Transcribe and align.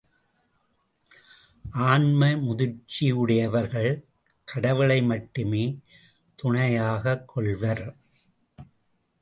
ஆன்ம 1.71 2.25
முதிர்ச்சியுடையவர்கள் 2.27 4.03
கடவுளை 4.43 5.01
மட்டுமே 5.03 5.79
துணையாகக் 6.35 7.27
கொள்வர். 7.27 7.95